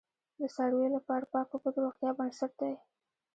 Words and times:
د 0.39 0.41
څارویو 0.55 0.95
لپاره 0.97 1.29
پاک 1.33 1.47
اوبه 1.53 1.69
د 1.73 1.77
روغتیا 1.85 2.09
بنسټ 2.17 2.51
دی. 2.61 2.73